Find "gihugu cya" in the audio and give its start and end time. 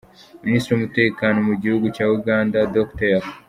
1.61-2.05